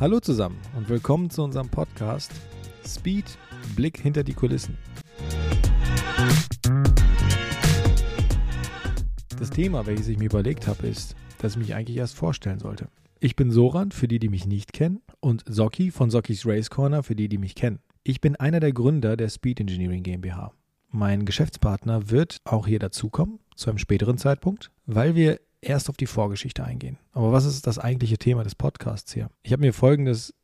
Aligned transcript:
Hallo 0.00 0.20
zusammen 0.20 0.60
und 0.76 0.88
willkommen 0.88 1.28
zu 1.28 1.42
unserem 1.42 1.70
Podcast 1.70 2.30
Speed 2.86 3.36
Blick 3.74 3.98
hinter 3.98 4.22
die 4.22 4.32
Kulissen. 4.32 4.78
Das 9.40 9.50
Thema, 9.50 9.86
welches 9.86 10.06
ich 10.06 10.16
mir 10.16 10.26
überlegt 10.26 10.68
habe, 10.68 10.86
ist, 10.86 11.16
dass 11.38 11.54
ich 11.54 11.58
mich 11.58 11.74
eigentlich 11.74 11.96
erst 11.96 12.14
vorstellen 12.14 12.60
sollte. 12.60 12.86
Ich 13.18 13.34
bin 13.34 13.50
Soran, 13.50 13.90
für 13.90 14.06
die, 14.06 14.20
die 14.20 14.28
mich 14.28 14.46
nicht 14.46 14.72
kennen, 14.72 15.00
und 15.18 15.42
Soki 15.48 15.90
von 15.90 16.10
Sokis 16.10 16.46
Race 16.46 16.70
Corner, 16.70 17.02
für 17.02 17.16
die, 17.16 17.28
die 17.28 17.38
mich 17.38 17.56
kennen. 17.56 17.80
Ich 18.04 18.20
bin 18.20 18.36
einer 18.36 18.60
der 18.60 18.72
Gründer 18.72 19.16
der 19.16 19.28
Speed 19.28 19.58
Engineering 19.58 20.04
GmbH. 20.04 20.52
Mein 20.90 21.24
Geschäftspartner 21.24 22.08
wird 22.08 22.38
auch 22.44 22.68
hier 22.68 22.78
dazukommen, 22.78 23.40
zu 23.56 23.68
einem 23.68 23.78
späteren 23.78 24.16
Zeitpunkt, 24.16 24.70
weil 24.86 25.16
wir 25.16 25.40
erst 25.60 25.88
auf 25.88 25.96
die 25.96 26.06
Vorgeschichte 26.06 26.64
eingehen. 26.64 26.98
Aber 27.12 27.32
was 27.32 27.44
ist 27.44 27.66
das 27.66 27.78
eigentliche 27.78 28.18
Thema 28.18 28.44
des 28.44 28.54
Podcasts 28.54 29.12
hier? 29.12 29.30
Ich 29.42 29.52
habe 29.52 29.62
mir 29.62 29.72
folgendes 29.72 30.34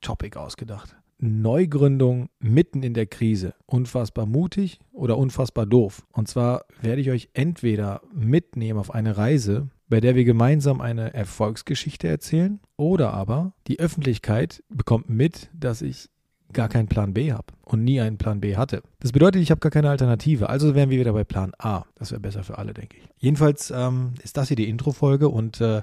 Topic 0.00 0.38
ausgedacht. 0.38 0.96
Neugründung 1.18 2.28
mitten 2.38 2.82
in 2.82 2.94
der 2.94 3.06
Krise. 3.06 3.54
Unfassbar 3.64 4.26
mutig 4.26 4.80
oder 4.92 5.16
unfassbar 5.16 5.66
doof. 5.66 6.06
Und 6.12 6.28
zwar 6.28 6.66
werde 6.80 7.00
ich 7.00 7.10
euch 7.10 7.30
entweder 7.32 8.02
mitnehmen 8.12 8.78
auf 8.78 8.94
eine 8.94 9.16
Reise, 9.16 9.70
bei 9.88 10.00
der 10.00 10.14
wir 10.14 10.24
gemeinsam 10.24 10.80
eine 10.80 11.14
Erfolgsgeschichte 11.14 12.06
erzählen, 12.08 12.60
oder 12.76 13.14
aber 13.14 13.54
die 13.66 13.78
Öffentlichkeit 13.80 14.62
bekommt 14.68 15.08
mit, 15.08 15.50
dass 15.54 15.80
ich 15.80 16.10
gar 16.52 16.68
keinen 16.68 16.88
Plan 16.88 17.12
B 17.12 17.32
habe 17.32 17.46
und 17.64 17.84
nie 17.84 18.00
einen 18.00 18.18
Plan 18.18 18.40
B 18.40 18.56
hatte. 18.56 18.82
Das 19.00 19.12
bedeutet, 19.12 19.42
ich 19.42 19.50
habe 19.50 19.60
gar 19.60 19.70
keine 19.70 19.90
Alternative. 19.90 20.48
Also 20.48 20.74
wären 20.74 20.90
wir 20.90 21.00
wieder 21.00 21.12
bei 21.12 21.24
Plan 21.24 21.52
A. 21.58 21.84
Das 21.96 22.10
wäre 22.10 22.20
besser 22.20 22.44
für 22.44 22.58
alle, 22.58 22.74
denke 22.74 22.96
ich. 22.96 23.08
Jedenfalls 23.18 23.70
ähm, 23.70 24.14
ist 24.22 24.36
das 24.36 24.48
hier 24.48 24.56
die 24.56 24.68
Intro-Folge 24.68 25.28
und 25.28 25.60
äh, 25.60 25.82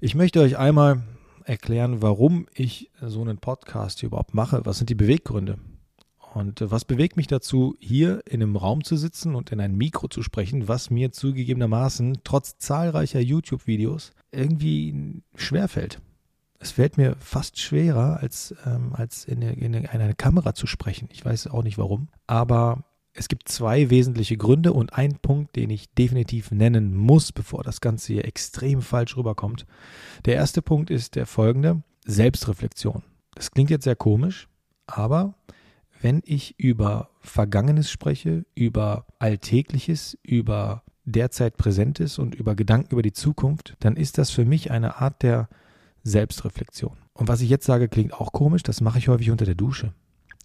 ich 0.00 0.14
möchte 0.14 0.40
euch 0.40 0.58
einmal 0.58 1.02
erklären, 1.44 2.02
warum 2.02 2.46
ich 2.54 2.90
so 3.00 3.20
einen 3.20 3.38
Podcast 3.38 4.00
hier 4.00 4.08
überhaupt 4.08 4.34
mache. 4.34 4.62
Was 4.64 4.78
sind 4.78 4.90
die 4.90 4.94
Beweggründe? 4.94 5.58
Und 6.34 6.60
äh, 6.60 6.70
was 6.70 6.84
bewegt 6.84 7.16
mich 7.16 7.26
dazu, 7.26 7.76
hier 7.78 8.22
in 8.26 8.42
einem 8.42 8.56
Raum 8.56 8.84
zu 8.84 8.96
sitzen 8.96 9.34
und 9.34 9.52
in 9.52 9.60
ein 9.60 9.76
Mikro 9.76 10.08
zu 10.08 10.22
sprechen, 10.22 10.68
was 10.68 10.90
mir 10.90 11.12
zugegebenermaßen 11.12 12.18
trotz 12.24 12.58
zahlreicher 12.58 13.20
YouTube-Videos 13.20 14.12
irgendwie 14.30 15.22
schwerfällt? 15.34 16.00
Es 16.62 16.70
fällt 16.70 16.96
mir 16.96 17.16
fast 17.18 17.58
schwerer, 17.58 18.20
als, 18.20 18.54
ähm, 18.64 18.92
als 18.94 19.24
in, 19.24 19.42
in, 19.42 19.74
in 19.74 19.86
eine 19.86 20.14
Kamera 20.14 20.54
zu 20.54 20.68
sprechen. 20.68 21.08
Ich 21.10 21.24
weiß 21.24 21.48
auch 21.48 21.64
nicht 21.64 21.76
warum. 21.76 22.08
Aber 22.28 22.84
es 23.14 23.26
gibt 23.26 23.48
zwei 23.48 23.90
wesentliche 23.90 24.36
Gründe 24.36 24.72
und 24.72 24.92
ein 24.92 25.18
Punkt, 25.20 25.56
den 25.56 25.70
ich 25.70 25.92
definitiv 25.94 26.52
nennen 26.52 26.94
muss, 26.94 27.32
bevor 27.32 27.64
das 27.64 27.80
Ganze 27.80 28.12
hier 28.12 28.24
extrem 28.24 28.80
falsch 28.80 29.16
rüberkommt. 29.16 29.66
Der 30.24 30.36
erste 30.36 30.62
Punkt 30.62 30.90
ist 30.90 31.16
der 31.16 31.26
folgende: 31.26 31.82
Selbstreflexion. 32.06 33.02
Das 33.34 33.50
klingt 33.50 33.70
jetzt 33.70 33.84
sehr 33.84 33.96
komisch, 33.96 34.48
aber 34.86 35.34
wenn 36.00 36.22
ich 36.24 36.58
über 36.60 37.10
Vergangenes 37.20 37.90
spreche, 37.90 38.44
über 38.54 39.06
Alltägliches, 39.18 40.16
über 40.22 40.84
derzeit 41.04 41.56
Präsentes 41.56 42.20
und 42.20 42.36
über 42.36 42.54
Gedanken 42.54 42.92
über 42.92 43.02
die 43.02 43.12
Zukunft, 43.12 43.76
dann 43.80 43.96
ist 43.96 44.18
das 44.18 44.30
für 44.30 44.44
mich 44.44 44.70
eine 44.70 45.00
Art 45.00 45.24
der 45.24 45.48
Selbstreflexion. 46.02 46.96
Und 47.14 47.28
was 47.28 47.40
ich 47.40 47.50
jetzt 47.50 47.66
sage, 47.66 47.88
klingt 47.88 48.14
auch 48.14 48.32
komisch, 48.32 48.62
das 48.62 48.80
mache 48.80 48.98
ich 48.98 49.08
häufig 49.08 49.30
unter 49.30 49.44
der 49.44 49.54
Dusche. 49.54 49.92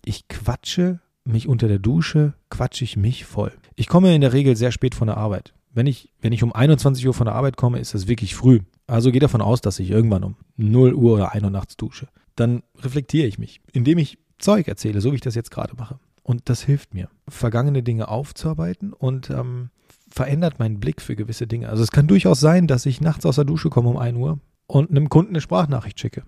Ich 0.05 0.27
quatsche 0.27 0.99
mich 1.23 1.47
unter 1.47 1.67
der 1.67 1.79
Dusche, 1.79 2.33
quatsche 2.49 2.83
ich 2.83 2.97
mich 2.97 3.25
voll. 3.25 3.51
Ich 3.75 3.87
komme 3.87 4.13
in 4.15 4.21
der 4.21 4.33
Regel 4.33 4.55
sehr 4.55 4.71
spät 4.71 4.95
von 4.95 5.07
der 5.07 5.17
Arbeit. 5.17 5.53
Wenn 5.73 5.87
ich, 5.87 6.11
wenn 6.21 6.33
ich 6.33 6.43
um 6.43 6.53
21 6.53 7.05
Uhr 7.05 7.13
von 7.13 7.25
der 7.25 7.35
Arbeit 7.35 7.57
komme, 7.57 7.79
ist 7.79 7.93
das 7.93 8.07
wirklich 8.07 8.35
früh. 8.35 8.61
Also 8.87 9.11
gehe 9.11 9.19
davon 9.19 9.41
aus, 9.41 9.61
dass 9.61 9.79
ich 9.79 9.91
irgendwann 9.91 10.23
um 10.23 10.35
0 10.55 10.93
Uhr 10.93 11.13
oder 11.13 11.33
1 11.33 11.43
Uhr 11.43 11.49
nachts 11.49 11.77
dusche. 11.77 12.07
Dann 12.35 12.63
reflektiere 12.79 13.27
ich 13.27 13.37
mich, 13.37 13.61
indem 13.73 13.97
ich 13.97 14.17
Zeug 14.39 14.67
erzähle, 14.67 15.01
so 15.01 15.11
wie 15.11 15.15
ich 15.15 15.21
das 15.21 15.35
jetzt 15.35 15.51
gerade 15.51 15.75
mache. 15.75 15.99
Und 16.23 16.49
das 16.49 16.61
hilft 16.61 16.93
mir, 16.93 17.09
vergangene 17.27 17.83
Dinge 17.83 18.07
aufzuarbeiten 18.07 18.93
und 18.93 19.29
ähm, 19.29 19.69
verändert 20.09 20.59
meinen 20.59 20.79
Blick 20.79 21.01
für 21.01 21.15
gewisse 21.15 21.47
Dinge. 21.47 21.69
Also 21.69 21.83
es 21.83 21.91
kann 21.91 22.07
durchaus 22.07 22.39
sein, 22.39 22.67
dass 22.67 22.85
ich 22.85 23.01
nachts 23.01 23.25
aus 23.25 23.35
der 23.35 23.45
Dusche 23.45 23.69
komme 23.69 23.89
um 23.89 23.97
1 23.97 24.17
Uhr 24.17 24.39
und 24.67 24.91
einem 24.91 25.09
Kunden 25.09 25.31
eine 25.31 25.41
Sprachnachricht 25.41 25.99
schicke 25.99 26.23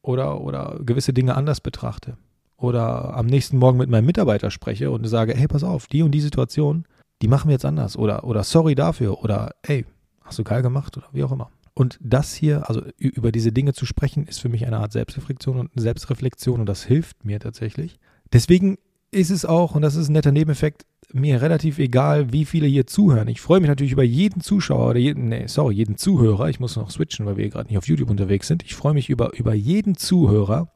oder, 0.00 0.40
oder 0.40 0.78
gewisse 0.84 1.12
Dinge 1.12 1.34
anders 1.34 1.60
betrachte 1.60 2.16
oder 2.56 3.14
am 3.14 3.26
nächsten 3.26 3.58
Morgen 3.58 3.78
mit 3.78 3.90
meinem 3.90 4.06
Mitarbeiter 4.06 4.50
spreche 4.50 4.90
und 4.90 5.06
sage, 5.06 5.34
hey, 5.34 5.48
pass 5.48 5.64
auf, 5.64 5.86
die 5.88 6.02
und 6.02 6.12
die 6.12 6.20
Situation, 6.20 6.84
die 7.20 7.28
machen 7.28 7.48
wir 7.48 7.54
jetzt 7.54 7.64
anders 7.64 7.96
oder, 7.96 8.24
oder 8.24 8.44
sorry 8.44 8.74
dafür 8.74 9.22
oder 9.22 9.54
hey, 9.64 9.84
hast 10.22 10.38
du 10.38 10.44
geil 10.44 10.62
gemacht 10.62 10.96
oder 10.96 11.06
wie 11.12 11.24
auch 11.24 11.32
immer. 11.32 11.50
Und 11.74 11.98
das 12.02 12.34
hier, 12.34 12.68
also 12.68 12.82
über 12.98 13.32
diese 13.32 13.50
Dinge 13.50 13.72
zu 13.72 13.86
sprechen, 13.86 14.26
ist 14.26 14.40
für 14.40 14.50
mich 14.50 14.66
eine 14.66 14.78
Art 14.78 14.92
Selbstreflexion 14.92 15.58
und 15.58 15.70
Selbstreflexion 15.74 16.60
und 16.60 16.66
das 16.66 16.84
hilft 16.84 17.24
mir 17.24 17.40
tatsächlich. 17.40 17.98
Deswegen 18.32 18.78
ist 19.10 19.30
es 19.30 19.44
auch, 19.44 19.74
und 19.74 19.82
das 19.82 19.96
ist 19.96 20.08
ein 20.08 20.12
netter 20.12 20.32
Nebeneffekt, 20.32 20.84
mir 21.14 21.42
relativ 21.42 21.78
egal, 21.78 22.32
wie 22.32 22.44
viele 22.44 22.66
hier 22.66 22.86
zuhören. 22.86 23.28
Ich 23.28 23.40
freue 23.40 23.60
mich 23.60 23.68
natürlich 23.68 23.92
über 23.92 24.02
jeden 24.02 24.40
Zuschauer 24.40 24.90
oder 24.90 24.98
jeden, 24.98 25.28
nee, 25.28 25.46
sorry, 25.46 25.74
jeden 25.74 25.96
Zuhörer. 25.96 26.48
Ich 26.48 26.60
muss 26.60 26.76
noch 26.76 26.90
switchen, 26.90 27.26
weil 27.26 27.36
wir 27.36 27.48
gerade 27.48 27.68
nicht 27.68 27.78
auf 27.78 27.86
YouTube 27.86 28.10
unterwegs 28.10 28.48
sind. 28.48 28.62
Ich 28.62 28.74
freue 28.74 28.94
mich 28.94 29.10
über, 29.10 29.36
über 29.36 29.54
jeden 29.54 29.96
Zuhörer. 29.96 30.72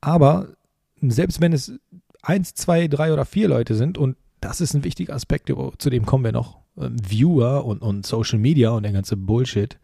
Aber 0.00 0.48
selbst 1.00 1.40
wenn 1.40 1.52
es 1.52 1.72
eins, 2.22 2.54
zwei, 2.54 2.88
drei 2.88 3.12
oder 3.12 3.24
vier 3.24 3.48
Leute 3.48 3.74
sind, 3.74 3.98
und 3.98 4.16
das 4.40 4.60
ist 4.60 4.74
ein 4.74 4.84
wichtiger 4.84 5.14
Aspekt, 5.14 5.52
zu 5.78 5.90
dem 5.90 6.06
kommen 6.06 6.24
wir 6.24 6.32
noch, 6.32 6.58
ähm, 6.76 6.96
Viewer 7.02 7.64
und, 7.64 7.82
und 7.82 8.06
Social 8.06 8.38
Media 8.38 8.70
und 8.70 8.82
der 8.82 8.92
ganze 8.92 9.16
Bullshit. 9.16 9.78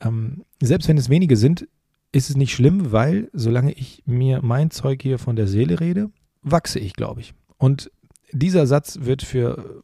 Ähm, 0.00 0.44
selbst 0.60 0.88
wenn 0.88 0.98
es 0.98 1.08
wenige 1.08 1.36
sind, 1.36 1.66
ist 2.12 2.30
es 2.30 2.36
nicht 2.36 2.54
schlimm, 2.54 2.92
weil 2.92 3.28
solange 3.32 3.72
ich 3.72 4.02
mir 4.06 4.40
mein 4.42 4.70
Zeug 4.70 5.02
hier 5.02 5.18
von 5.18 5.36
der 5.36 5.46
Seele 5.46 5.80
rede, 5.80 6.10
wachse 6.42 6.78
ich, 6.78 6.94
glaube 6.94 7.20
ich. 7.20 7.34
Und 7.56 7.90
dieser 8.34 8.66
Satz 8.66 8.98
wird 9.02 9.22
für 9.22 9.82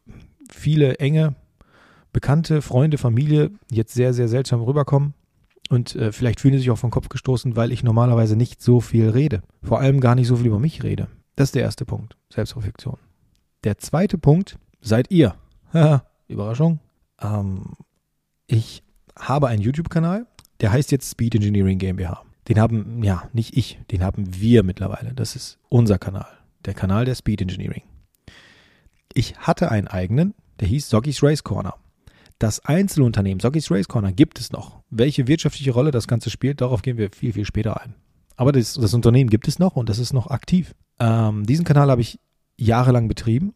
viele 0.51 0.95
enge 0.99 1.35
Bekannte, 2.13 2.61
Freunde, 2.61 2.97
Familie 2.97 3.51
jetzt 3.71 3.93
sehr, 3.93 4.13
sehr 4.13 4.27
seltsam 4.27 4.61
rüberkommen. 4.61 5.13
Und 5.69 5.95
äh, 5.95 6.11
vielleicht 6.11 6.41
fühlen 6.41 6.53
sie 6.55 6.59
sich 6.59 6.71
auch 6.71 6.77
vom 6.77 6.91
Kopf 6.91 7.07
gestoßen, 7.07 7.55
weil 7.55 7.71
ich 7.71 7.83
normalerweise 7.83 8.35
nicht 8.35 8.61
so 8.61 8.81
viel 8.81 9.09
rede. 9.09 9.41
Vor 9.63 9.79
allem 9.79 10.01
gar 10.01 10.15
nicht 10.15 10.27
so 10.27 10.35
viel 10.35 10.47
über 10.47 10.59
mich 10.59 10.83
rede. 10.83 11.07
Das 11.37 11.49
ist 11.49 11.55
der 11.55 11.63
erste 11.63 11.85
Punkt. 11.85 12.17
Selbstreflexion. 12.29 12.97
Der 13.63 13.77
zweite 13.77 14.17
Punkt 14.17 14.57
seid 14.81 15.09
ihr. 15.11 15.35
Überraschung. 16.27 16.79
Ähm, 17.21 17.75
ich 18.47 18.83
habe 19.17 19.47
einen 19.47 19.61
YouTube-Kanal, 19.61 20.27
der 20.59 20.73
heißt 20.73 20.91
jetzt 20.91 21.09
Speed 21.09 21.35
Engineering 21.35 21.77
GmbH. 21.77 22.23
Den 22.49 22.59
haben, 22.59 23.01
ja, 23.03 23.29
nicht 23.31 23.55
ich, 23.55 23.79
den 23.91 24.03
haben 24.03 24.25
wir 24.41 24.63
mittlerweile. 24.63 25.13
Das 25.13 25.37
ist 25.37 25.57
unser 25.69 25.97
Kanal. 25.97 26.27
Der 26.65 26.73
Kanal 26.73 27.05
der 27.05 27.15
Speed 27.15 27.41
Engineering. 27.41 27.83
Ich 29.13 29.35
hatte 29.37 29.71
einen 29.71 29.87
eigenen, 29.87 30.33
der 30.59 30.67
hieß 30.67 30.89
Soggy's 30.89 31.21
Race 31.23 31.43
Corner. 31.43 31.75
Das 32.39 32.63
Einzelunternehmen 32.65 33.39
Soggy's 33.39 33.69
Race 33.69 33.87
Corner 33.87 34.11
gibt 34.11 34.39
es 34.39 34.51
noch. 34.51 34.81
Welche 34.89 35.27
wirtschaftliche 35.27 35.71
Rolle 35.71 35.91
das 35.91 36.07
Ganze 36.07 36.29
spielt, 36.29 36.61
darauf 36.61 36.81
gehen 36.81 36.97
wir 36.97 37.09
viel, 37.11 37.33
viel 37.33 37.45
später 37.45 37.81
ein. 37.81 37.95
Aber 38.35 38.51
das, 38.51 38.73
das 38.73 38.93
Unternehmen 38.93 39.29
gibt 39.29 39.47
es 39.47 39.59
noch 39.59 39.75
und 39.75 39.89
das 39.89 39.99
ist 39.99 40.13
noch 40.13 40.27
aktiv. 40.27 40.73
Ähm, 40.99 41.45
diesen 41.45 41.65
Kanal 41.65 41.91
habe 41.91 42.01
ich 42.01 42.19
jahrelang 42.57 43.07
betrieben 43.07 43.53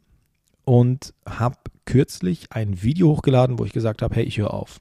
und 0.66 1.14
habe 1.28 1.58
kürzlich 1.86 2.52
ein 2.52 2.84
Video 2.84 3.10
hochgeladen, 3.10 3.58
wo 3.58 3.66
ich 3.66 3.72
gesagt 3.72 4.02
habe, 4.02 4.16
hey, 4.16 4.24
ich 4.24 4.38
höre 4.38 4.54
auf. 4.54 4.80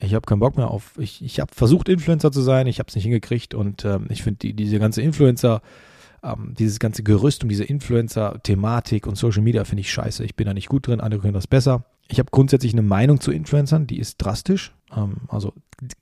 Ich 0.00 0.14
habe 0.14 0.26
keinen 0.26 0.40
Bock 0.40 0.56
mehr 0.56 0.70
auf. 0.70 0.92
Ich, 0.98 1.22
ich 1.22 1.40
habe 1.40 1.54
versucht, 1.54 1.88
Influencer 1.88 2.32
zu 2.32 2.42
sein, 2.42 2.66
ich 2.66 2.78
habe 2.78 2.88
es 2.88 2.94
nicht 2.94 3.04
hingekriegt 3.04 3.54
und 3.54 3.84
ähm, 3.84 4.06
ich 4.08 4.22
finde 4.22 4.38
die, 4.38 4.54
diese 4.54 4.78
ganze 4.78 5.02
Influencer- 5.02 5.60
ähm, 6.22 6.54
dieses 6.58 6.78
ganze 6.78 7.02
Gerüst 7.02 7.42
um 7.42 7.48
diese 7.48 7.64
Influencer-Thematik 7.64 9.06
und 9.06 9.16
Social 9.16 9.42
Media 9.42 9.64
finde 9.64 9.80
ich 9.80 9.92
scheiße. 9.92 10.24
Ich 10.24 10.36
bin 10.36 10.46
da 10.46 10.54
nicht 10.54 10.68
gut 10.68 10.86
drin, 10.86 11.00
andere 11.00 11.20
können 11.20 11.34
das 11.34 11.46
besser. 11.46 11.84
Ich 12.08 12.18
habe 12.18 12.30
grundsätzlich 12.30 12.72
eine 12.72 12.82
Meinung 12.82 13.20
zu 13.20 13.30
Influencern, 13.30 13.86
die 13.86 13.98
ist 13.98 14.18
drastisch. 14.18 14.72
Ähm, 14.94 15.16
also 15.28 15.52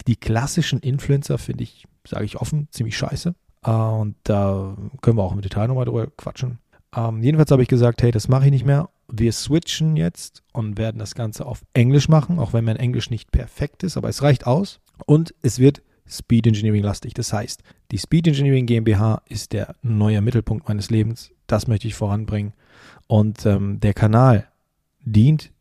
die 0.06 0.16
klassischen 0.16 0.80
Influencer 0.80 1.38
finde 1.38 1.64
ich, 1.64 1.86
sage 2.06 2.24
ich 2.24 2.36
offen, 2.36 2.68
ziemlich 2.70 2.96
scheiße. 2.96 3.34
Äh, 3.64 3.70
und 3.70 4.16
da 4.24 4.76
können 5.00 5.18
wir 5.18 5.22
auch 5.22 5.32
im 5.32 5.40
Detail 5.40 5.68
nochmal 5.68 5.84
drüber 5.84 6.08
quatschen. 6.16 6.58
Ähm, 6.96 7.22
jedenfalls 7.22 7.50
habe 7.50 7.62
ich 7.62 7.68
gesagt, 7.68 8.02
hey, 8.02 8.10
das 8.10 8.28
mache 8.28 8.46
ich 8.46 8.50
nicht 8.50 8.64
mehr. 8.64 8.88
Wir 9.10 9.32
switchen 9.32 9.96
jetzt 9.96 10.42
und 10.52 10.78
werden 10.78 10.98
das 10.98 11.14
Ganze 11.14 11.46
auf 11.46 11.62
Englisch 11.72 12.08
machen, 12.08 12.38
auch 12.38 12.52
wenn 12.52 12.64
mein 12.64 12.76
Englisch 12.76 13.10
nicht 13.10 13.30
perfekt 13.30 13.82
ist, 13.82 13.96
aber 13.96 14.08
es 14.08 14.22
reicht 14.22 14.46
aus. 14.46 14.80
Und 15.06 15.34
es 15.42 15.58
wird 15.58 15.82
Speed 16.08 16.46
Engineering 16.46 16.82
lastig. 16.82 17.14
Das 17.14 17.32
heißt, 17.32 17.62
die 17.90 17.98
Speed 17.98 18.26
Engineering 18.26 18.66
GmbH 18.66 19.22
ist 19.28 19.52
der 19.52 19.74
neue 19.82 20.20
Mittelpunkt 20.20 20.68
meines 20.68 20.90
Lebens. 20.90 21.30
Das 21.46 21.66
möchte 21.66 21.86
ich 21.86 21.94
voranbringen. 21.94 22.52
Und 23.06 23.44
ähm, 23.46 23.80
der 23.80 23.94
Kanal 23.94 24.48
dient 25.00 25.52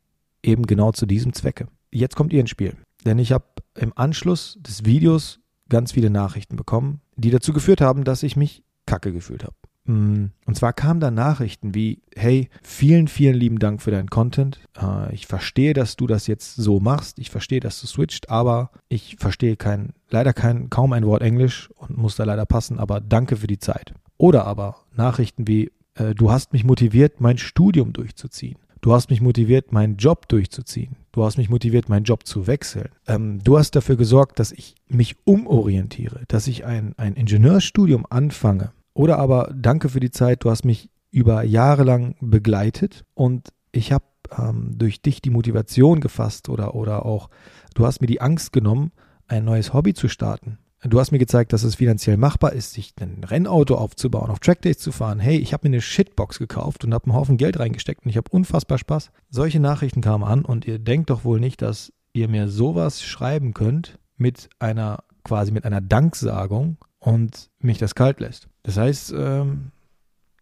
eben 0.43 0.65
genau 0.65 0.91
zu 0.91 1.05
diesem 1.05 1.33
Zwecke. 1.33 1.67
Jetzt 1.91 2.15
kommt 2.15 2.33
ihr 2.33 2.41
ins 2.41 2.49
Spiel. 2.49 2.75
Denn 3.05 3.19
ich 3.19 3.31
habe 3.31 3.45
im 3.75 3.93
Anschluss 3.95 4.57
des 4.61 4.85
Videos 4.85 5.39
ganz 5.69 5.91
viele 5.91 6.09
Nachrichten 6.09 6.55
bekommen, 6.55 7.01
die 7.15 7.29
dazu 7.29 7.53
geführt 7.53 7.81
haben, 7.81 8.03
dass 8.03 8.23
ich 8.23 8.35
mich 8.35 8.63
kacke 8.85 9.11
gefühlt 9.11 9.43
habe. 9.43 9.55
Mm, 9.87 10.27
und 10.45 10.55
zwar 10.55 10.73
kamen 10.73 10.99
da 10.99 11.09
Nachrichten 11.09 11.73
wie, 11.73 12.01
hey, 12.15 12.49
vielen, 12.61 13.07
vielen 13.07 13.35
lieben 13.35 13.59
Dank 13.59 13.81
für 13.81 13.91
deinen 13.91 14.09
Content. 14.09 14.59
Äh, 14.79 15.13
ich 15.15 15.25
verstehe, 15.27 15.73
dass 15.73 15.95
du 15.95 16.07
das 16.07 16.27
jetzt 16.27 16.55
so 16.55 16.79
machst. 16.79 17.19
Ich 17.19 17.31
verstehe, 17.31 17.59
dass 17.59 17.81
du 17.81 17.87
switcht, 17.87 18.29
aber 18.29 18.69
ich 18.89 19.15
verstehe 19.17 19.55
kein, 19.55 19.93
leider 20.09 20.33
kein, 20.33 20.69
kaum 20.69 20.93
ein 20.93 21.05
Wort 21.05 21.23
Englisch 21.23 21.69
und 21.75 21.97
muss 21.97 22.15
da 22.15 22.25
leider 22.25 22.45
passen, 22.45 22.79
aber 22.79 22.99
danke 23.01 23.37
für 23.37 23.47
die 23.47 23.59
Zeit. 23.59 23.93
Oder 24.17 24.45
aber 24.45 24.75
Nachrichten 24.95 25.47
wie, 25.47 25.71
äh, 25.95 26.13
du 26.13 26.31
hast 26.31 26.53
mich 26.53 26.63
motiviert, 26.63 27.21
mein 27.21 27.37
Studium 27.37 27.93
durchzuziehen. 27.93 28.57
Du 28.81 28.93
hast 28.93 29.09
mich 29.09 29.21
motiviert, 29.21 29.71
meinen 29.71 29.97
Job 29.97 30.27
durchzuziehen. 30.27 30.97
Du 31.11 31.23
hast 31.23 31.37
mich 31.37 31.49
motiviert, 31.49 31.89
meinen 31.89 32.03
Job 32.03 32.27
zu 32.27 32.45
wechseln. 32.45 32.89
Ähm, 33.07 33.39
du 33.43 33.57
hast 33.57 33.71
dafür 33.75 33.95
gesorgt, 33.95 34.39
dass 34.39 34.51
ich 34.51 34.75
mich 34.87 35.15
umorientiere, 35.25 36.21
dass 36.27 36.47
ich 36.47 36.65
ein, 36.65 36.93
ein 36.97 37.15
Ingenieurstudium 37.15 38.05
anfange. 38.09 38.71
Oder 38.97 39.19
aber 39.19 39.53
danke 39.53 39.89
für 39.89 39.99
die 39.99 40.09
Zeit, 40.09 40.43
du 40.43 40.49
hast 40.49 40.65
mich 40.65 40.89
über 41.11 41.43
Jahre 41.43 41.83
lang 41.83 42.15
begleitet 42.19 43.05
und 43.13 43.49
ich 43.71 43.91
habe 43.91 44.05
ähm, 44.35 44.71
durch 44.75 45.03
dich 45.03 45.21
die 45.21 45.29
Motivation 45.29 46.01
gefasst 46.01 46.49
oder, 46.49 46.73
oder 46.73 47.05
auch 47.05 47.29
du 47.75 47.85
hast 47.85 48.01
mir 48.01 48.07
die 48.07 48.21
Angst 48.21 48.51
genommen, 48.53 48.91
ein 49.27 49.45
neues 49.45 49.71
Hobby 49.71 49.93
zu 49.93 50.07
starten. 50.07 50.57
Du 50.81 50.99
hast 50.99 51.11
mir 51.11 51.19
gezeigt, 51.19 51.53
dass 51.53 51.63
es 51.63 51.75
finanziell 51.75 52.17
machbar 52.17 52.53
ist, 52.53 52.73
sich 52.73 52.95
ein 52.99 53.23
Rennauto 53.23 53.75
aufzubauen, 53.75 54.31
auf 54.31 54.39
Trackdays 54.39 54.79
zu 54.79 54.91
fahren. 54.91 55.19
Hey, 55.19 55.37
ich 55.37 55.53
habe 55.53 55.69
mir 55.69 55.75
eine 55.75 55.81
Shitbox 55.81 56.39
gekauft 56.39 56.83
und 56.83 56.91
habe 56.95 57.05
einen 57.05 57.15
Haufen 57.15 57.37
Geld 57.37 57.59
reingesteckt 57.59 58.03
und 58.03 58.09
ich 58.09 58.17
habe 58.17 58.31
unfassbar 58.31 58.79
Spaß. 58.79 59.11
Solche 59.29 59.59
Nachrichten 59.59 60.01
kamen 60.01 60.23
an 60.23 60.43
und 60.43 60.65
ihr 60.65 60.79
denkt 60.79 61.11
doch 61.11 61.23
wohl 61.23 61.39
nicht, 61.39 61.61
dass 61.61 61.93
ihr 62.13 62.29
mir 62.29 62.47
sowas 62.47 63.03
schreiben 63.03 63.53
könnt 63.53 63.99
mit 64.15 64.49
einer 64.57 65.03
quasi 65.23 65.51
mit 65.51 65.65
einer 65.65 65.81
Danksagung 65.81 66.77
und 67.07 67.49
mich 67.59 67.77
das 67.77 67.95
kalt 67.95 68.19
lässt. 68.19 68.49
Das 68.63 68.75
heißt, 68.75 69.13
ähm, 69.17 69.71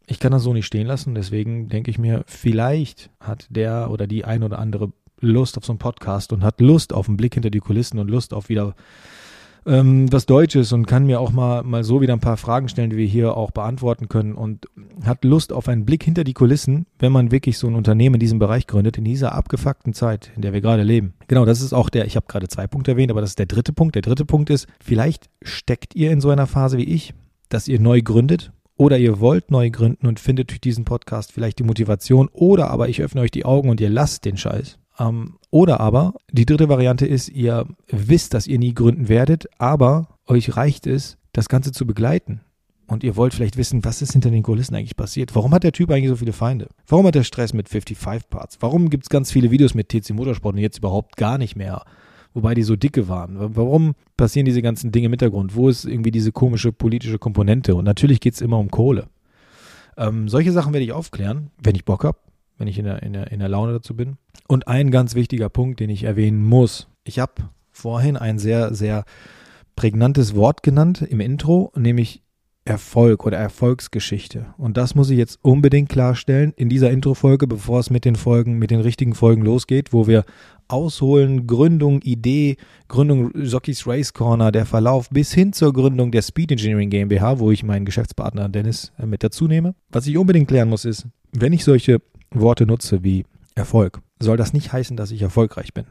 ich 0.08 0.20
kann 0.20 0.32
das 0.32 0.42
so 0.42 0.52
nicht 0.52 0.66
stehen 0.66 0.88
lassen. 0.88 1.14
Deswegen 1.14 1.70
denke 1.70 1.92
ich 1.92 2.00
mir, 2.00 2.24
vielleicht 2.26 3.12
hat 3.20 3.46
der 3.52 3.92
oder 3.92 4.08
die 4.08 4.26
ein 4.26 4.42
oder 4.42 4.58
andere 4.58 4.92
Lust 5.20 5.60
auf 5.60 5.66
so 5.66 5.74
einen 5.74 5.78
Podcast 5.78 6.34
und 6.34 6.44
hat 6.44 6.60
Lust 6.62 6.92
auf 6.92 7.08
einen 7.08 7.18
Blick 7.18 7.36
hinter 7.36 7.52
die 7.52 7.60
Kulissen 7.60 8.00
und 8.00 8.10
Lust 8.10 8.34
auf 8.34 8.50
wieder 8.50 8.74
ähm, 9.66 10.12
was 10.12 10.26
Deutsches 10.26 10.72
und 10.74 10.86
kann 10.86 11.06
mir 11.06 11.20
auch 11.20 11.32
mal, 11.32 11.64
mal 11.64 11.84
so 11.84 12.02
wieder 12.02 12.14
ein 12.14 12.20
paar 12.20 12.38
Fragen 12.38 12.70
stellen, 12.70 12.90
die 12.90 12.98
wir 12.98 13.06
hier 13.06 13.36
auch 13.36 13.52
beantworten 13.52 14.08
können 14.08 14.34
und 14.34 14.68
hat 15.04 15.24
Lust 15.24 15.52
auf 15.52 15.68
einen 15.68 15.86
Blick 15.86 16.04
hinter 16.04 16.24
die 16.24 16.34
Kulissen, 16.34 16.86
wenn 17.00 17.12
man 17.12 17.32
wirklich 17.32 17.58
so 17.58 17.68
ein 17.68 17.76
Unternehmen 17.76 18.16
in 18.16 18.20
diesem 18.20 18.40
Bereich 18.40 18.68
gründet, 18.68 18.98
in 18.98 19.06
dieser 19.06 19.34
abgefuckten 19.34 19.94
Zeit, 19.94 20.32
in 20.36 20.42
der 20.42 20.54
wir 20.54 20.62
gerade 20.62 20.84
leben. 20.84 21.14
Genau, 21.28 21.46
das 21.46 21.62
ist 21.62 21.74
auch 21.74 21.90
der, 21.90 22.06
ich 22.06 22.16
habe 22.16 22.28
gerade 22.28 22.48
zwei 22.48 22.68
Punkte 22.68 22.92
erwähnt, 22.92 23.12
aber 23.12 23.22
das 23.22 23.32
ist 23.32 23.40
der 23.40 23.48
dritte 23.48 23.74
Punkt. 23.74 23.96
Der 23.96 24.02
dritte 24.02 24.26
Punkt 24.26 24.50
ist, 24.50 24.68
vielleicht 24.80 25.30
steckt 25.42 25.96
ihr 25.96 26.12
in 26.12 26.22
so 26.22 26.30
einer 26.30 26.48
Phase 26.48 26.78
wie 26.78 26.84
ich, 26.84 27.14
dass 27.50 27.68
ihr 27.68 27.80
neu 27.80 28.02
gründet 28.02 28.52
oder 28.78 28.98
ihr 28.98 29.20
wollt 29.20 29.52
neu 29.52 29.70
gründen 29.70 30.08
und 30.08 30.20
findet 30.20 30.50
durch 30.50 30.62
diesen 30.62 30.86
Podcast 30.86 31.32
vielleicht 31.32 31.60
die 31.60 31.64
Motivation 31.64 32.30
oder 32.32 32.70
aber 32.70 32.90
ich 32.90 33.02
öffne 33.02 33.22
euch 33.22 33.32
die 33.32 33.46
Augen 33.46 33.70
und 33.70 33.82
ihr 33.82 33.90
lasst 33.90 34.26
den 34.26 34.38
Scheiß 34.38 34.78
ähm, 35.00 35.38
oder 35.50 35.80
aber 35.80 36.14
die 36.32 36.46
dritte 36.46 36.70
Variante 36.70 37.06
ist, 37.06 37.30
ihr 37.30 37.66
wisst, 37.88 38.34
dass 38.34 38.48
ihr 38.48 38.60
nie 38.60 38.74
gründen 38.74 39.10
werdet, 39.10 39.48
aber 39.58 40.08
euch 40.28 40.56
reicht 40.56 40.88
es, 40.88 41.18
das 41.34 41.50
Ganze 41.50 41.72
zu 41.72 41.86
begleiten. 41.86 42.42
Und 42.88 43.04
ihr 43.04 43.16
wollt 43.16 43.34
vielleicht 43.34 43.58
wissen, 43.58 43.84
was 43.84 44.04
ist 44.04 44.14
hinter 44.14 44.30
den 44.30 44.44
Kulissen 44.44 44.76
eigentlich 44.76 44.96
passiert? 44.96 45.36
Warum 45.36 45.54
hat 45.54 45.64
der 45.64 45.72
Typ 45.72 45.90
eigentlich 45.90 46.10
so 46.10 46.18
viele 46.18 46.34
Feinde? 46.34 46.68
Warum 46.88 47.08
hat 47.08 47.16
er 47.16 47.24
Stress 47.24 47.52
mit 47.52 47.68
55 47.68 48.30
Parts? 48.30 48.58
Warum 48.60 48.92
gibt 48.92 49.06
es 49.06 49.10
ganz 49.10 49.32
viele 49.32 49.50
Videos 49.50 49.74
mit 49.74 49.90
TC 49.90 50.12
Motorsport 50.12 50.56
und 50.56 50.62
jetzt 50.62 50.78
überhaupt 50.78 51.18
gar 51.18 51.40
nicht 51.40 51.56
mehr? 51.56 51.84
Wobei 52.36 52.54
die 52.54 52.64
so 52.64 52.76
dicke 52.76 53.08
waren. 53.08 53.38
Warum 53.56 53.96
passieren 54.18 54.46
diese 54.46 54.62
ganzen 54.62 54.92
Dinge 54.92 55.08
im 55.08 55.14
Hintergrund? 55.14 55.56
Wo 55.56 55.68
ist 55.68 55.86
irgendwie 55.86 56.12
diese 56.12 56.32
komische 56.32 56.72
politische 56.72 57.18
Komponente? 57.18 57.74
Und 57.76 57.86
natürlich 57.86 58.20
geht 58.20 58.36
es 58.36 58.42
immer 58.42 58.60
um 58.60 58.70
Kohle. 58.70 59.08
Ähm, 59.98 60.30
solche 60.30 60.52
Sachen 60.52 60.74
werde 60.74 60.84
ich 60.84 60.92
aufklären, 60.92 61.50
wenn 61.64 61.76
ich 61.76 61.86
Bock 61.86 62.04
habe 62.04 62.20
wenn 62.58 62.68
ich 62.68 62.78
in 62.78 62.86
der, 62.86 63.04
in, 63.04 63.14
der, 63.14 63.32
in 63.32 63.40
der 63.40 63.50
Laune 63.50 63.74
dazu 63.74 63.96
bin. 63.96 64.18
Und 64.48 64.68
ein 64.68 64.92
ganz 64.92 65.16
wichtiger 65.16 65.50
Punkt, 65.50 65.80
den 65.80 65.90
ich 65.90 66.04
erwähnen 66.04 66.44
muss. 66.44 66.88
Ich 67.04 67.20
habe 67.20 67.34
vorhin 67.72 68.18
ein 68.18 68.40
sehr, 68.40 68.74
sehr 68.74 69.06
prägnantes 69.76 70.36
Wort 70.36 70.64
genannt 70.64 71.02
im 71.02 71.20
Intro, 71.20 71.72
nämlich 71.76 72.22
Erfolg 72.68 73.26
oder 73.26 73.38
Erfolgsgeschichte. 73.38 74.48
Und 74.58 74.76
das 74.76 74.96
muss 74.96 75.12
ich 75.12 75.20
jetzt 75.20 75.38
unbedingt 75.44 75.88
klarstellen 75.88 76.52
in 76.56 76.68
dieser 76.68 76.90
Intro-Folge, 76.90 77.46
bevor 77.46 77.80
es 77.80 77.92
mit 77.92 78.06
den 78.06 78.16
Folgen, 78.16 78.58
mit 78.58 78.72
den 78.72 78.80
richtigen 78.82 79.14
Folgen 79.14 79.44
losgeht, 79.44 79.94
wo 79.94 80.08
wir 80.08 80.26
ausholen, 80.68 81.46
Gründung, 81.46 82.02
Idee, 82.02 82.58
Gründung 82.88 83.32
Jockeys 83.36 83.86
Race 83.86 84.14
Corner, 84.14 84.52
der 84.52 84.66
Verlauf 84.66 85.12
bis 85.12 85.32
hin 85.32 85.54
zur 85.54 85.74
Gründung 85.74 86.12
der 86.12 86.24
Speed 86.24 86.54
Engineering 86.54 86.90
GmbH, 86.90 87.38
wo 87.38 87.52
ich 87.52 87.64
meinen 87.64 87.86
Geschäftspartner 87.86 88.50
Dennis 88.50 88.92
äh, 88.98 89.06
mit 89.06 89.24
dazu 89.24 89.48
nehme. 89.48 89.76
Was 89.90 90.08
ich 90.08 90.18
unbedingt 90.18 90.48
klären 90.48 90.70
muss, 90.70 90.86
ist, 90.86 91.06
wenn 91.34 91.54
ich 91.54 91.64
solche 91.64 92.02
Worte 92.32 92.66
nutze 92.66 93.04
wie 93.04 93.26
Erfolg, 93.56 94.02
soll 94.20 94.38
das 94.38 94.54
nicht 94.54 94.74
heißen, 94.74 94.98
dass 94.98 95.12
ich 95.12 95.22
erfolgreich 95.22 95.74
bin. 95.74 95.86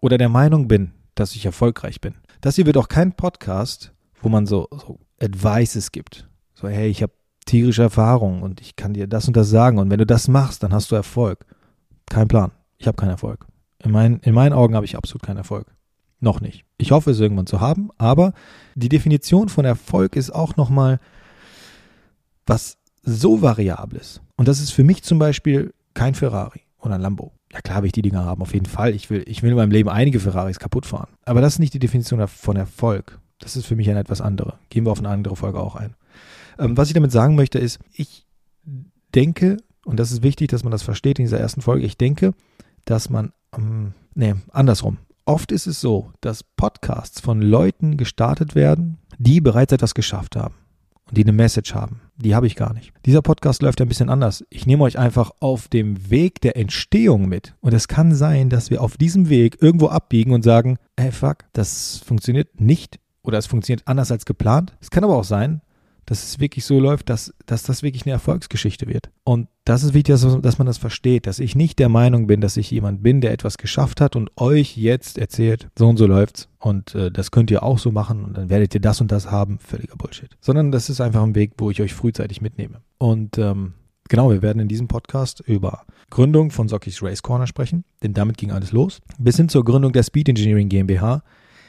Oder 0.00 0.18
der 0.18 0.28
Meinung 0.28 0.68
bin, 0.68 0.92
dass 1.14 1.34
ich 1.34 1.44
erfolgreich 1.44 2.00
bin. 2.00 2.14
Das 2.40 2.56
hier 2.56 2.66
wird 2.66 2.78
auch 2.78 2.88
kein 2.88 3.12
Podcast, 3.12 3.92
wo 4.22 4.28
man 4.28 4.46
so, 4.46 4.68
so 4.70 4.98
Advices 5.20 5.92
gibt. 5.92 6.28
So, 6.54 6.68
hey, 6.68 6.88
ich 6.88 7.02
habe 7.02 7.12
tierische 7.44 7.82
Erfahrung 7.82 8.42
und 8.42 8.60
ich 8.60 8.76
kann 8.76 8.94
dir 8.94 9.06
das 9.06 9.26
und 9.26 9.36
das 9.36 9.50
sagen 9.50 9.78
und 9.78 9.90
wenn 9.90 9.98
du 9.98 10.06
das 10.06 10.28
machst, 10.28 10.62
dann 10.62 10.72
hast 10.72 10.90
du 10.90 10.96
Erfolg. 10.96 11.44
Kein 12.06 12.28
Plan. 12.28 12.52
Ich 12.78 12.86
habe 12.86 12.96
keinen 12.96 13.10
Erfolg. 13.10 13.46
In, 13.82 13.90
mein, 13.90 14.20
in 14.20 14.34
meinen 14.34 14.52
Augen 14.52 14.74
habe 14.74 14.86
ich 14.86 14.96
absolut 14.96 15.22
keinen 15.22 15.38
Erfolg. 15.38 15.66
Noch 16.20 16.40
nicht. 16.40 16.64
Ich 16.76 16.92
hoffe, 16.92 17.10
es 17.10 17.20
irgendwann 17.20 17.46
zu 17.46 17.60
haben, 17.60 17.90
aber 17.96 18.32
die 18.74 18.88
Definition 18.88 19.48
von 19.48 19.64
Erfolg 19.64 20.16
ist 20.16 20.30
auch 20.30 20.56
nochmal 20.56 21.00
was 22.46 22.76
so 23.02 23.40
Variables. 23.42 24.20
Und 24.36 24.48
das 24.48 24.60
ist 24.60 24.70
für 24.70 24.84
mich 24.84 25.02
zum 25.02 25.18
Beispiel 25.18 25.72
kein 26.00 26.14
Ferrari 26.14 26.62
oder 26.78 26.94
ein 26.94 27.02
Lambo. 27.02 27.34
Ja 27.52 27.60
klar 27.60 27.82
will 27.82 27.88
ich 27.88 27.92
die 27.92 28.00
Dinger 28.00 28.24
haben, 28.24 28.40
auf 28.40 28.54
jeden 28.54 28.64
Fall. 28.64 28.94
Ich 28.94 29.10
will, 29.10 29.22
ich 29.26 29.42
will 29.42 29.50
in 29.50 29.56
meinem 29.58 29.70
Leben 29.70 29.90
einige 29.90 30.18
Ferraris 30.18 30.58
kaputt 30.58 30.86
fahren. 30.86 31.10
Aber 31.26 31.42
das 31.42 31.54
ist 31.54 31.58
nicht 31.58 31.74
die 31.74 31.78
Definition 31.78 32.26
von 32.26 32.56
Erfolg. 32.56 33.18
Das 33.38 33.54
ist 33.54 33.66
für 33.66 33.76
mich 33.76 33.90
eine 33.90 34.00
etwas 34.00 34.22
andere. 34.22 34.54
Gehen 34.70 34.86
wir 34.86 34.92
auf 34.92 34.98
eine 34.98 35.10
andere 35.10 35.36
Folge 35.36 35.60
auch 35.60 35.76
ein. 35.76 35.94
Ähm, 36.58 36.74
was 36.78 36.88
ich 36.88 36.94
damit 36.94 37.12
sagen 37.12 37.34
möchte 37.34 37.58
ist, 37.58 37.80
ich 37.92 38.26
denke, 39.14 39.58
und 39.84 40.00
das 40.00 40.10
ist 40.10 40.22
wichtig, 40.22 40.48
dass 40.48 40.64
man 40.64 40.70
das 40.70 40.82
versteht 40.82 41.18
in 41.18 41.26
dieser 41.26 41.38
ersten 41.38 41.60
Folge, 41.60 41.84
ich 41.84 41.98
denke, 41.98 42.32
dass 42.86 43.10
man, 43.10 43.34
ähm, 43.54 43.92
nee, 44.14 44.34
andersrum. 44.52 44.96
Oft 45.26 45.52
ist 45.52 45.66
es 45.66 45.82
so, 45.82 46.12
dass 46.22 46.44
Podcasts 46.44 47.20
von 47.20 47.42
Leuten 47.42 47.98
gestartet 47.98 48.54
werden, 48.54 48.96
die 49.18 49.42
bereits 49.42 49.74
etwas 49.74 49.92
geschafft 49.92 50.34
haben 50.34 50.54
und 51.04 51.18
die 51.18 51.24
eine 51.24 51.32
Message 51.32 51.74
haben. 51.74 52.00
Die 52.22 52.34
habe 52.34 52.46
ich 52.46 52.54
gar 52.54 52.74
nicht. 52.74 52.92
Dieser 53.06 53.22
Podcast 53.22 53.62
läuft 53.62 53.80
ein 53.80 53.88
bisschen 53.88 54.10
anders. 54.10 54.44
Ich 54.50 54.66
nehme 54.66 54.84
euch 54.84 54.98
einfach 54.98 55.30
auf 55.40 55.68
dem 55.68 56.10
Weg 56.10 56.40
der 56.42 56.56
Entstehung 56.56 57.28
mit. 57.28 57.54
Und 57.60 57.72
es 57.72 57.88
kann 57.88 58.14
sein, 58.14 58.50
dass 58.50 58.70
wir 58.70 58.82
auf 58.82 58.98
diesem 58.98 59.30
Weg 59.30 59.56
irgendwo 59.62 59.88
abbiegen 59.88 60.32
und 60.32 60.42
sagen, 60.42 60.76
hey 60.98 61.12
fuck, 61.12 61.44
das 61.54 62.02
funktioniert 62.04 62.60
nicht 62.60 63.00
oder 63.22 63.38
es 63.38 63.46
funktioniert 63.46 63.86
anders 63.86 64.12
als 64.12 64.26
geplant. 64.26 64.76
Es 64.80 64.90
kann 64.90 65.04
aber 65.04 65.16
auch 65.16 65.24
sein, 65.24 65.62
dass 66.10 66.24
es 66.24 66.40
wirklich 66.40 66.64
so 66.64 66.80
läuft, 66.80 67.08
dass, 67.08 67.32
dass 67.46 67.62
das 67.62 67.84
wirklich 67.84 68.04
eine 68.04 68.10
Erfolgsgeschichte 68.10 68.88
wird. 68.88 69.10
Und 69.22 69.46
das 69.64 69.84
ist 69.84 69.94
wichtig, 69.94 70.20
dass, 70.40 70.58
man 70.58 70.66
das 70.66 70.76
versteht, 70.76 71.28
dass 71.28 71.38
ich 71.38 71.54
nicht 71.54 71.78
der 71.78 71.88
Meinung 71.88 72.26
bin, 72.26 72.40
dass 72.40 72.56
ich 72.56 72.68
jemand 72.68 73.00
bin, 73.04 73.20
der 73.20 73.30
etwas 73.30 73.58
geschafft 73.58 74.00
hat 74.00 74.16
und 74.16 74.28
euch 74.36 74.76
jetzt 74.76 75.18
erzählt, 75.18 75.68
so 75.78 75.88
und 75.88 75.98
so 75.98 76.08
läuft's. 76.08 76.48
Und 76.58 76.96
äh, 76.96 77.12
das 77.12 77.30
könnt 77.30 77.52
ihr 77.52 77.62
auch 77.62 77.78
so 77.78 77.92
machen 77.92 78.24
und 78.24 78.36
dann 78.36 78.50
werdet 78.50 78.74
ihr 78.74 78.80
das 78.80 79.00
und 79.00 79.12
das 79.12 79.30
haben. 79.30 79.60
Völliger 79.60 79.94
Bullshit. 79.96 80.36
Sondern 80.40 80.72
das 80.72 80.90
ist 80.90 81.00
einfach 81.00 81.22
ein 81.22 81.36
Weg, 81.36 81.52
wo 81.58 81.70
ich 81.70 81.80
euch 81.80 81.94
frühzeitig 81.94 82.40
mitnehme. 82.40 82.80
Und 82.98 83.38
ähm, 83.38 83.74
genau, 84.08 84.32
wir 84.32 84.42
werden 84.42 84.58
in 84.58 84.66
diesem 84.66 84.88
Podcast 84.88 85.38
über 85.46 85.84
Gründung 86.10 86.50
von 86.50 86.66
Sockies 86.66 87.04
Race 87.04 87.22
Corner 87.22 87.46
sprechen, 87.46 87.84
denn 88.02 88.14
damit 88.14 88.36
ging 88.36 88.50
alles 88.50 88.72
los. 88.72 89.00
Bis 89.20 89.36
hin 89.36 89.48
zur 89.48 89.64
Gründung 89.64 89.92
der 89.92 90.02
Speed 90.02 90.28
Engineering 90.28 90.68
GmbH 90.68 91.22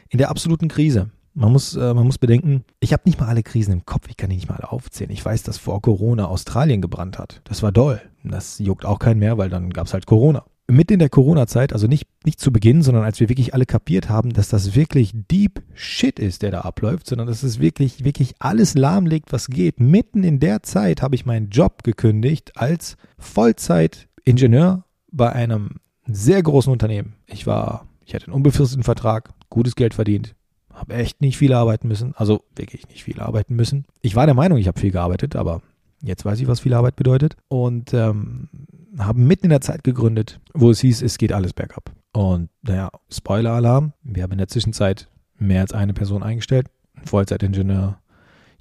in 0.09 0.17
der 0.17 0.31
absoluten 0.31 0.67
Krise. 0.67 1.11
Man 1.33 1.51
muss, 1.51 1.75
äh, 1.75 1.93
man 1.93 2.05
muss 2.05 2.17
bedenken, 2.17 2.63
ich 2.79 2.91
habe 2.93 3.03
nicht 3.05 3.19
mal 3.19 3.27
alle 3.27 3.43
Krisen 3.43 3.71
im 3.71 3.85
Kopf, 3.85 4.07
ich 4.09 4.17
kann 4.17 4.29
die 4.29 4.35
nicht 4.35 4.49
mal 4.49 4.61
aufzählen. 4.61 5.11
Ich 5.11 5.23
weiß, 5.23 5.43
dass 5.43 5.57
vor 5.57 5.81
Corona 5.81 6.25
Australien 6.25 6.81
gebrannt 6.81 7.17
hat. 7.17 7.41
Das 7.45 7.63
war 7.63 7.71
doll. 7.71 8.01
Das 8.23 8.59
juckt 8.59 8.85
auch 8.85 8.99
keinen 8.99 9.19
mehr, 9.19 9.37
weil 9.37 9.49
dann 9.49 9.69
gab 9.71 9.87
es 9.87 9.93
halt 9.93 10.05
Corona. 10.05 10.45
Mitten 10.67 10.93
in 10.93 10.99
der 10.99 11.09
Corona-Zeit, 11.09 11.73
also 11.73 11.87
nicht, 11.87 12.07
nicht 12.23 12.39
zu 12.39 12.51
Beginn, 12.51 12.81
sondern 12.81 13.03
als 13.03 13.19
wir 13.19 13.29
wirklich 13.29 13.53
alle 13.53 13.65
kapiert 13.65 14.09
haben, 14.09 14.31
dass 14.31 14.49
das 14.49 14.75
wirklich 14.75 15.11
deep 15.13 15.61
shit 15.73 16.17
ist, 16.19 16.43
der 16.43 16.51
da 16.51 16.61
abläuft, 16.61 17.07
sondern 17.07 17.27
dass 17.27 17.43
es 17.43 17.59
wirklich, 17.59 18.05
wirklich 18.05 18.35
alles 18.39 18.75
lahmlegt, 18.75 19.33
was 19.33 19.47
geht. 19.47 19.79
Mitten 19.79 20.23
in 20.23 20.39
der 20.39 20.63
Zeit 20.63 21.01
habe 21.01 21.15
ich 21.15 21.25
meinen 21.25 21.49
Job 21.49 21.83
gekündigt 21.83 22.53
als 22.55 22.95
Vollzeit-Ingenieur 23.17 24.85
bei 25.11 25.31
einem 25.31 25.77
sehr 26.05 26.41
großen 26.41 26.71
Unternehmen. 26.71 27.15
Ich 27.27 27.47
war, 27.47 27.87
ich 28.05 28.13
hatte 28.13 28.27
einen 28.27 28.35
unbefristeten 28.35 28.83
Vertrag, 28.83 29.31
gutes 29.49 29.75
Geld 29.75 29.93
verdient, 29.93 30.35
habe 30.73 30.93
echt 30.93 31.21
nicht 31.21 31.37
viel 31.37 31.53
arbeiten 31.53 31.87
müssen. 31.87 32.13
Also 32.15 32.43
wirklich 32.55 32.87
nicht 32.87 33.03
viel 33.03 33.19
arbeiten 33.19 33.55
müssen. 33.55 33.85
Ich 34.01 34.15
war 34.15 34.25
der 34.25 34.35
Meinung, 34.35 34.57
ich 34.57 34.67
habe 34.67 34.79
viel 34.79 34.91
gearbeitet, 34.91 35.35
aber 35.35 35.61
jetzt 36.01 36.25
weiß 36.25 36.39
ich, 36.39 36.47
was 36.47 36.61
viel 36.61 36.73
Arbeit 36.73 36.95
bedeutet. 36.95 37.35
Und 37.47 37.93
ähm, 37.93 38.49
habe 38.97 39.19
mitten 39.19 39.45
in 39.45 39.51
der 39.51 39.61
Zeit 39.61 39.83
gegründet, 39.83 40.39
wo 40.53 40.69
es 40.69 40.79
hieß, 40.81 41.01
es 41.01 41.17
geht 41.17 41.33
alles 41.33 41.53
bergab. 41.53 41.91
Und 42.13 42.49
naja, 42.61 42.89
Spoiler-Alarm. 43.09 43.93
Wir 44.03 44.23
haben 44.23 44.31
in 44.31 44.37
der 44.37 44.47
Zwischenzeit 44.47 45.07
mehr 45.37 45.61
als 45.61 45.73
eine 45.73 45.93
Person 45.93 46.23
eingestellt. 46.23 46.67
Ein 46.95 47.05
Vollzeitingenieur, 47.05 47.99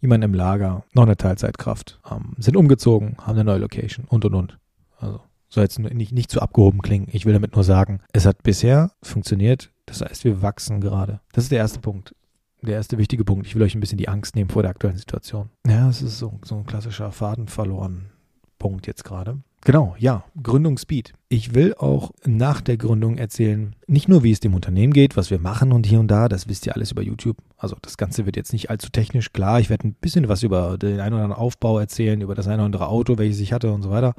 jemanden 0.01 0.25
im 0.25 0.35
Lager, 0.35 0.85
noch 0.95 1.03
eine 1.03 1.17
Teilzeitkraft, 1.17 2.01
ähm, 2.11 2.35
sind 2.39 2.57
umgezogen, 2.57 3.17
haben 3.19 3.35
eine 3.35 3.45
neue 3.45 3.59
Location 3.59 4.07
und 4.09 4.25
und 4.25 4.35
und. 4.35 4.59
Also 4.99 5.21
soll 5.49 5.65
jetzt 5.65 5.79
nicht, 5.79 6.13
nicht 6.13 6.31
zu 6.31 6.41
abgehoben 6.41 6.81
klingen. 6.81 7.09
Ich 7.11 7.27
will 7.27 7.33
damit 7.33 7.55
nur 7.55 7.65
sagen, 7.65 8.01
es 8.13 8.25
hat 8.25 8.43
bisher 8.43 8.93
funktioniert. 9.03 9.70
Das 9.87 10.01
heißt, 10.01 10.25
wir 10.25 10.43
wachsen 10.43 10.81
gerade. 10.81 11.21
Das 11.33 11.45
ist 11.45 11.53
der 11.53 11.59
erste 11.59 11.81
Punkt. 11.81 12.15
Der 12.63 12.75
erste 12.75 12.99
wichtige 12.99 13.25
Punkt. 13.25 13.47
Ich 13.47 13.55
will 13.55 13.63
euch 13.63 13.75
ein 13.75 13.81
bisschen 13.81 13.99
die 13.99 14.09
Angst 14.09 14.37
nehmen 14.37 14.51
vor 14.51 14.63
der 14.63 14.71
aktuellen 14.71 14.99
Situation. 14.99 15.49
Ja, 15.67 15.89
es 15.89 16.03
ist 16.03 16.19
so, 16.19 16.39
so 16.45 16.57
ein 16.57 16.67
klassischer 16.67 17.11
Faden 17.11 17.49
verloren 17.49 18.11
Punkt 18.59 18.87
jetzt 18.87 19.05
gerade. 19.05 19.39
Genau, 19.63 19.95
ja, 19.99 20.25
Gründungsspeed. 20.43 21.13
Ich 21.29 21.55
will 21.55 21.75
auch 21.75 22.13
nach 22.25 22.63
der 22.63 22.79
Gründung 22.79 23.19
erzählen, 23.19 23.77
nicht 23.87 24.09
nur 24.09 24.23
wie 24.23 24.31
es 24.31 24.41
dem 24.41 24.55
Unternehmen 24.55 24.93
geht, 24.93 25.17
was 25.17 25.31
wir 25.31 25.39
machen 25.39 25.73
und 25.73 25.85
hier 25.85 26.01
und 26.01 26.09
da, 26.09 26.29
das 26.29 26.49
wisst 26.49 26.67
ihr 26.67 26.75
alles 26.75 26.93
über 26.93 27.03
YouTube. 27.03 27.37
Also 27.59 27.77
das 27.83 27.99
Ganze 27.99 28.25
wird 28.25 28.37
jetzt 28.37 28.55
nicht 28.55 28.71
allzu 28.71 28.89
technisch. 28.89 29.33
Klar, 29.33 29.61
ich 29.61 29.69
werde 29.69 29.89
ein 29.89 29.95
bisschen 29.95 30.29
was 30.29 30.43
über 30.43 30.79
den 30.79 31.01
einen 31.01 31.15
oder 31.15 31.25
anderen 31.25 31.43
Aufbau 31.43 31.79
erzählen, 31.79 32.21
über 32.23 32.35
das 32.35 32.47
eine 32.47 32.57
oder 32.57 32.65
andere 32.67 32.89
Auto, 32.89 33.19
welches 33.19 33.41
ich 33.41 33.53
hatte 33.53 33.73
und 33.73 33.83
so 33.83 33.91
weiter. 33.91 34.15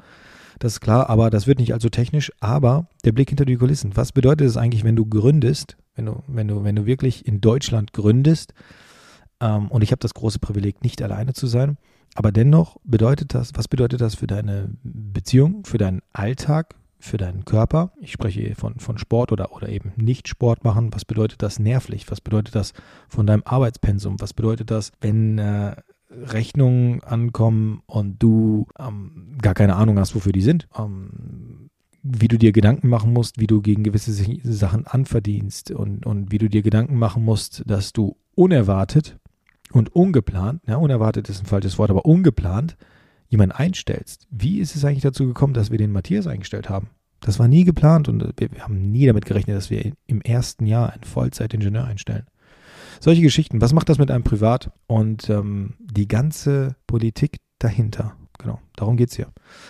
Das 0.58 0.74
ist 0.74 0.80
klar, 0.80 1.08
aber 1.10 1.30
das 1.30 1.46
wird 1.46 1.58
nicht 1.58 1.72
allzu 1.72 1.88
technisch. 1.88 2.32
Aber 2.40 2.86
der 3.04 3.12
Blick 3.12 3.28
hinter 3.28 3.44
die 3.44 3.56
Kulissen. 3.56 3.96
Was 3.96 4.12
bedeutet 4.12 4.46
es 4.46 4.56
eigentlich, 4.56 4.84
wenn 4.84 4.96
du 4.96 5.06
gründest, 5.06 5.76
wenn 5.94 6.06
du, 6.06 6.22
wenn 6.26 6.48
du, 6.48 6.64
wenn 6.64 6.76
du 6.76 6.86
wirklich 6.86 7.26
in 7.26 7.40
Deutschland 7.40 7.92
gründest? 7.92 8.54
Ähm, 9.40 9.68
und 9.68 9.82
ich 9.82 9.90
habe 9.90 10.00
das 10.00 10.14
große 10.14 10.38
Privileg, 10.38 10.82
nicht 10.82 11.02
alleine 11.02 11.32
zu 11.32 11.46
sein. 11.46 11.76
Aber 12.14 12.30
dennoch 12.30 12.76
bedeutet 12.84 13.34
das, 13.34 13.52
was 13.54 13.68
bedeutet 13.68 14.00
das 14.00 14.14
für 14.14 14.26
deine 14.26 14.70
Beziehung, 14.82 15.64
für 15.64 15.78
deinen 15.78 16.02
Alltag, 16.12 16.74
für 16.98 17.16
deinen 17.16 17.44
Körper? 17.44 17.92
Ich 18.00 18.12
spreche 18.12 18.54
von, 18.54 18.78
von 18.78 18.98
Sport 18.98 19.32
oder, 19.32 19.52
oder 19.52 19.68
eben 19.68 19.92
nicht 19.96 20.28
Sport 20.28 20.62
machen. 20.62 20.92
Was 20.92 21.04
bedeutet 21.04 21.42
das 21.42 21.58
nervlich? 21.58 22.10
Was 22.10 22.20
bedeutet 22.20 22.54
das 22.54 22.74
von 23.08 23.26
deinem 23.26 23.42
Arbeitspensum? 23.44 24.20
Was 24.20 24.34
bedeutet 24.34 24.70
das, 24.70 24.92
wenn 25.00 25.38
äh, 25.38 25.74
Rechnungen 26.24 27.02
ankommen 27.02 27.82
und 27.86 28.22
du 28.22 28.66
ähm, 28.78 29.38
gar 29.40 29.54
keine 29.54 29.76
Ahnung 29.76 29.98
hast, 29.98 30.14
wofür 30.14 30.32
die 30.32 30.42
sind? 30.42 30.68
Ähm, 30.76 31.70
wie 32.02 32.28
du 32.28 32.36
dir 32.36 32.52
Gedanken 32.52 32.88
machen 32.88 33.12
musst, 33.12 33.38
wie 33.38 33.46
du 33.46 33.62
gegen 33.62 33.84
gewisse 33.84 34.12
Sachen 34.12 34.86
anverdienst 34.86 35.70
und, 35.70 36.04
und 36.04 36.32
wie 36.32 36.38
du 36.38 36.48
dir 36.48 36.62
Gedanken 36.62 36.98
machen 36.98 37.24
musst, 37.24 37.62
dass 37.66 37.92
du 37.92 38.16
unerwartet 38.34 39.18
und 39.72 39.94
ungeplant, 39.94 40.60
ja, 40.66 40.76
unerwartet 40.76 41.28
ist 41.28 41.42
ein 41.42 41.46
falsches 41.46 41.78
Wort, 41.78 41.90
aber 41.90 42.04
ungeplant 42.04 42.76
jemanden 43.28 43.54
einstellst. 43.54 44.26
Wie 44.30 44.58
ist 44.58 44.74
es 44.74 44.84
eigentlich 44.84 45.02
dazu 45.02 45.26
gekommen, 45.26 45.54
dass 45.54 45.70
wir 45.70 45.78
den 45.78 45.92
Matthias 45.92 46.26
eingestellt 46.26 46.68
haben? 46.68 46.88
Das 47.20 47.38
war 47.38 47.46
nie 47.46 47.64
geplant 47.64 48.08
und 48.08 48.20
wir, 48.38 48.52
wir 48.52 48.62
haben 48.64 48.90
nie 48.90 49.06
damit 49.06 49.24
gerechnet, 49.24 49.56
dass 49.56 49.70
wir 49.70 49.92
im 50.06 50.20
ersten 50.22 50.66
Jahr 50.66 50.92
einen 50.92 51.04
Vollzeitingenieur 51.04 51.84
einstellen. 51.84 52.26
Solche 53.02 53.22
Geschichten, 53.22 53.60
was 53.60 53.72
macht 53.72 53.88
das 53.88 53.98
mit 53.98 54.12
einem 54.12 54.22
privat? 54.22 54.70
Und 54.86 55.28
ähm, 55.28 55.74
die 55.80 56.06
ganze 56.06 56.76
Politik 56.86 57.38
dahinter. 57.58 58.14
Genau, 58.38 58.60
darum 58.76 58.96
geht 58.96 59.10
es 59.10 59.16
hier. 59.16 59.26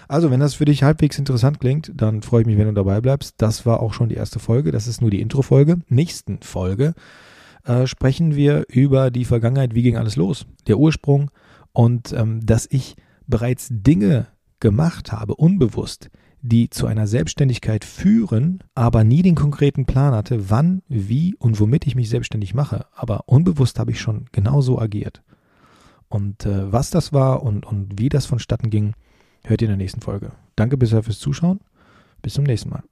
Also, 0.07 0.31
wenn 0.31 0.39
das 0.39 0.53
für 0.53 0.67
dich 0.67 0.83
halbwegs 0.83 1.19
interessant 1.19 1.59
klingt, 1.59 1.91
dann 1.95 2.21
freue 2.21 2.43
ich 2.43 2.47
mich, 2.47 2.59
wenn 2.59 2.67
du 2.67 2.75
dabei 2.75 3.01
bleibst. 3.01 3.37
Das 3.39 3.65
war 3.65 3.81
auch 3.81 3.95
schon 3.95 4.11
die 4.11 4.17
erste 4.17 4.39
Folge. 4.39 4.71
Das 4.71 4.87
ist 4.87 5.01
nur 5.01 5.11
die 5.11 5.23
Intro-Folge. 5.23 5.79
Nächsten 5.89 6.43
Folge 6.43 6.93
äh, 7.65 7.87
sprechen 7.87 8.37
wir 8.37 8.67
über 8.69 9.11
die 9.11 9.25
Vergangenheit, 9.25 9.75
wie 9.75 9.83
ging 9.83 9.97
alles 9.97 10.17
los, 10.17 10.45
der 10.67 10.79
Ursprung 10.79 11.31
und 11.73 12.13
ähm, 12.13 12.45
dass 12.45 12.69
ich 12.71 12.97
bereits 13.27 13.69
Dinge 13.71 14.27
gemacht 14.61 15.11
habe, 15.11 15.37
unbewusst, 15.37 16.11
die 16.43 16.69
zu 16.69 16.87
einer 16.87 17.07
Selbstständigkeit 17.07 17.85
führen, 17.85 18.63
aber 18.75 19.05
nie 19.05 19.23
den 19.23 19.37
konkreten 19.37 19.87
Plan 19.87 20.13
hatte, 20.13 20.51
wann, 20.51 20.83
wie 20.89 21.35
und 21.37 21.61
womit 21.61 21.87
ich 21.87 21.95
mich 21.95 22.11
selbstständig 22.11 22.53
mache. 22.53 22.87
Aber 22.93 23.29
unbewusst 23.29 23.79
habe 23.79 23.93
ich 23.93 24.01
schon 24.01 24.27
genauso 24.33 24.79
agiert. 24.79 25.23
Und 26.09 26.45
äh, 26.45 26.71
was 26.71 26.91
das 26.91 27.13
war 27.13 27.43
und, 27.43 27.65
und 27.65 27.99
wie 27.99 28.09
das 28.09 28.27
vonstatten 28.27 28.71
ging, 28.71 28.95
hört 29.45 29.63
ihr 29.63 29.67
in 29.67 29.71
der 29.71 29.79
nächsten 29.79 30.01
Folge. 30.01 30.33
Danke 30.57 30.77
bisher 30.77 31.03
fürs 31.03 31.21
Zuschauen. 31.21 31.61
Bis 32.21 32.35
zum 32.35 32.45
nächsten 32.45 32.71
Mal. 32.71 32.83